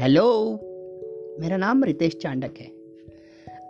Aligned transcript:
Hello, 0.00 0.52
मेरा 1.40 1.56
नाम 1.56 1.84
रितेश 1.84 2.16
चांडक 2.16 2.54
है। 2.60 2.66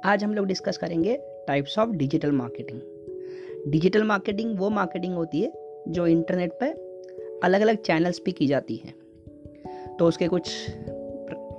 आज 0.04 0.24
हम 0.24 0.34
लोग 0.34 0.46
डिस्कस 0.46 0.76
करेंगे 0.78 1.16
types 1.46 1.78
of 1.78 1.90
digital 1.90 2.32
marketing 2.32 3.70
digital 3.70 4.02
marketing 4.02 4.58
वो 4.58 4.68
मार्केटिंग 4.70 5.14
होती 5.14 5.40
है 5.40 5.52
जो 5.88 6.06
इंटरनेट 6.06 6.52
पर 6.52 7.40
अलग 7.44 7.60
अलग 7.60 7.76
चैनल्स 7.76 8.18
पे 8.18 8.32
की 8.32 8.46
जाती 8.46 8.76
है। 8.76 8.94
तो 9.96 10.06
उसके 10.06 10.28
कुछ 10.28 10.70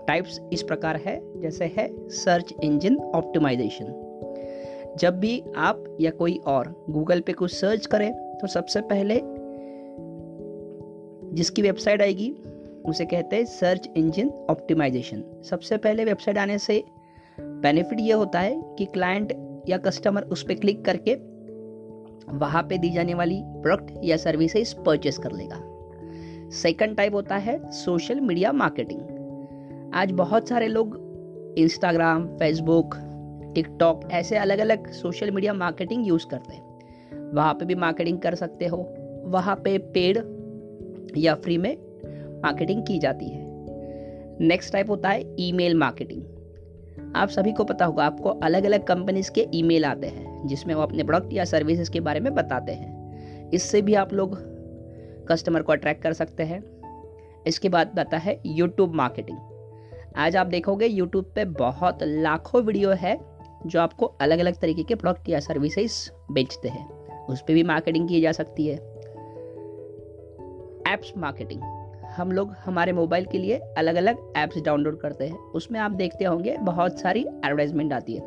टाइप्स 0.08 0.40
इस 0.54 0.64
प्रकार 0.64 0.96
है, 0.96 1.42
जैसे 1.42 1.66
है 1.66 2.10
सर्च 2.10 2.54
इंजन 2.64 2.98
ऑप्टिमाइजेशन 2.98 4.96
जब 5.00 5.20
भी 5.20 5.44
आप 5.58 5.98
या 6.02 6.12
कोई 6.12 6.38
और 6.46 6.86
गूगल 6.90 7.22
पे 7.22 7.34
कुछ 7.34 7.54
सर्च 7.54 7.86
करें 7.86 8.12
तो 8.38 8.48
सबसे 8.48 8.82
पहले 8.82 9.20
जिसकी 11.36 11.62
वेबसाइट 11.62 12.02
आएगी 12.02 12.34
उसे 12.86 13.06
कहते 13.06 13.36
हैं 13.36 13.46
सर्च 13.46 13.90
इंजन 13.98 14.30
ऑप्टिमाइजेशन 14.50 15.24
सबसे 15.50 15.78
पहले 15.78 16.06
वेबसाइट 16.06 16.38
आने 16.38 16.58
से 16.58 16.84
बेनिफिट 17.40 18.00
ये 18.00 18.14
होता 18.14 18.40
है 18.40 18.76
कि 18.78 18.86
क्लाइंट 18.86 19.34
या 19.70 19.78
कस्टमर 19.78 20.22
उस 20.22 20.44
पर 20.44 20.54
क्लिक 20.54 20.86
करके 20.86 21.16
वहाँ 22.38 22.64
पे 22.64 22.78
दी 22.78 22.90
जाने 22.90 23.14
वाली 23.14 23.42
प्रोडक्ट 23.46 23.92
या 24.04 24.18
सर्विसेज़ 24.18 24.76
परचेस 24.76 25.18
कर 25.18 25.32
लेगा। 25.32 25.62
सेकंड 26.50 26.98
टाइप 26.98 27.14
होता 27.14 27.38
है 27.38 27.72
सोशल 27.72 28.20
मीडिया 28.20 28.52
मार्केटिंग 28.52 29.92
आज 29.94 30.12
बहुत 30.12 30.48
सारे 30.48 30.68
लोग 30.68 30.98
इंस्टाग्राम 31.58 32.28
फेसबुक 32.28 32.96
टिकटॉक 33.56 34.10
ऐसे 34.12 34.38
अलग 34.38 34.60
अलग 34.60 34.92
सोशल 34.92 35.32
मीडिया 35.32 35.54
मार्केटिंग 35.54 36.08
यूज़ 36.08 36.28
करते 36.28 36.54
हैं। 36.54 37.34
वहाँ 37.34 37.54
पे 37.54 37.66
भी 37.66 37.76
मार्केटिंग 37.76 38.20
कर 38.20 38.36
सकते 38.36 38.66
हो। 38.66 38.96
वहाँ 39.26 39.56
पे 39.56 39.78
पेड 39.78 40.18
या 41.18 41.36
फ्री 41.36 41.58
में 41.58 41.78
मार्केटिंग 42.44 42.86
की 42.88 43.00
जाती 43.00 43.30
है। 43.30 43.46
नेक्स्ट 44.40 44.74
टाइप 44.74 44.90
होता 44.90 45.10
है 45.10 45.36
ईमेल 45.40 45.76
मार्केटिंग 45.76 46.24
आप 47.16 47.30
सभी 47.30 47.52
को 47.52 47.64
पता 47.64 47.86
होगा, 47.86 48.06
आपको 48.06 48.30
अलग 48.30 48.64
अलग 48.64 48.84
कंपनीज़ 48.84 49.32
के 49.32 49.48
ईमेल 49.54 49.86
आते 49.86 50.08
हैं, 50.08 50.48
जिसमें 50.48 50.76
वो 50.76 50.82
अपने 50.82 51.04
प्रोडक्ट 51.04 51.34
या 51.34 51.46
सर्विसेज़ 51.46 51.92
के 51.92 52.00
बारे 52.00 52.20
में 52.20 52.36
बताते 52.36 52.72
हैं। 52.72 53.02
इससे 53.50 53.82
भी 53.82 53.94
आप 53.94 54.14
लोग 54.14 54.38
कस्टमर 55.28 55.62
को 55.62 55.72
अट्रैक्ट 55.72 56.04
कर 56.04 56.14
सकते 56.14 56.44
हैं। 56.44 56.64
इसके 57.48 57.70
बाद 57.70 58.00
आता 58.00 58.18
है 58.18 58.42
यूट्यूब 58.46 58.94
मार्केटिंग 58.94 59.38
आज 60.16 60.36
आप 60.36 60.48
देखोगे 60.48 60.86
यूट्यूब 60.86 61.26
पे 61.36 61.46
बहुत 61.46 62.00
लाखों 62.04 62.62
वीडियो 62.64 62.90
है, 62.90 63.20
जो 63.66 63.80
आपको 63.80 64.06
अलग 64.06 64.40
अलग 64.40 64.60
तरीके 64.60 64.84
के 64.84 64.96
प्रोडक्ट 64.96 65.30
या 65.30 65.40
सर्विसेज़ 65.40 66.12
बेचते 66.34 66.70
हैं। 66.70 66.90
उस 67.26 67.42
पर 67.42 67.54
भी 67.54 67.64
मार्केटिंग 67.64 68.10
की 68.10 68.22
जा 68.22 68.32
सकती 68.32 68.68
है। 68.68 68.76
एप्स 70.88 71.14
मार्केटिंग 71.18 71.81
हम 72.18 72.32
लोग 72.32 72.52
हमारे 72.66 72.92
मोबाइल 72.92 73.26
के 73.26 73.38
लिए 73.38 73.58
अलग 73.78 73.96
अलग 73.96 74.34
ऐप्स 74.38 74.62
डाउनलोड 74.62 75.00
करते 75.00 75.28
हैं। 75.28 75.38
उसमें 75.38 75.80
आप 75.80 75.92
देखते 75.92 76.26
होंगे 76.26 76.58
बहुत 76.58 77.00
सारी 77.00 77.22
एडवर्टाइजमेंट 77.22 77.94
आती 77.94 78.16
है। 78.16 78.22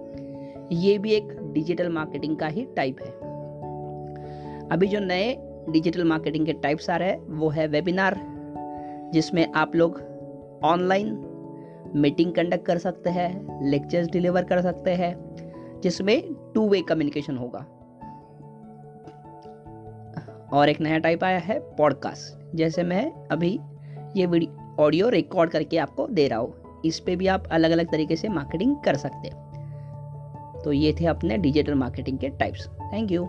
ये 0.73 0.99
भी 0.99 1.11
एक 1.11 1.53
डिजिटल 1.53 1.89
मार्केटिंग 1.89 2.37
का 2.37 2.47
ही 2.47 2.67
टाइप 2.77 3.01
है। 3.01 3.11
अभी 4.69 4.87
जो 4.87 4.99
नए 4.99 5.37
डिजिटल 5.71 6.05
मार्केटिंग 6.05 6.47
के 6.47 6.53
टाइप्स 6.53 6.91
आ 6.91 6.97
रहे 6.97 7.09
हैं, 7.09 7.19
वो 7.19 7.49
है 7.49 7.67
वेबिनार 7.67 8.21
जिसमें 9.13 9.53
आप 9.53 9.77
लोग 9.77 10.01
ऑनलाइन 10.65 11.27
मीटिंग 11.97 12.33
कंडक्ट 12.33 12.67
कर 12.67 12.79
सकते 12.79 13.11
हैं 13.11 13.65
लेक्चर्स 13.71 14.09
डिलीवर 14.09 14.45
कर 14.45 14.61
सकते 14.61 14.91
हैं, 14.91 15.17
जिसमें 15.81 16.23
टू 16.55 16.69
वे 16.69 16.83
कम्युनिकेशन 16.83 17.37
होगा। 17.37 17.67
और 20.53 20.69
एक 20.69 20.81
नया 20.81 20.99
टाइप 20.99 21.25
आया 21.25 21.39
है 21.39 21.59
पॉडकास्ट 21.77 22.57
जैसे 22.57 22.83
मैं 22.83 23.29
अभी 23.29 23.61
ये 24.17 24.49
ऑडियो 24.79 25.09
रिकॉर्ड 25.09 25.51
करके 25.51 25.79
आपको 25.79 26.07
दे 26.07 26.29
रहा 26.29 26.39
हो। 26.39 26.83
इस 26.85 27.01
पर 27.01 27.17
भी 27.17 27.27
आप 27.27 27.45
अलग 27.47 27.71
अलग 27.71 27.93
तरीके 27.93 28.17
से 28.17 28.29
मार्केटिंग 28.29 28.77
कर 28.85 28.97
सकते 28.97 29.29
हैं। 29.29 29.45
तो 30.65 30.73
ये 30.73 30.97
थे 31.01 31.07
अपने 31.07 31.39
डिजिटल 31.39 31.75
मार्केटिंग 31.75 32.19
के 32.19 32.29
टाइप्स 32.29 32.69
थैंक 32.69 33.13
यू 33.13 33.29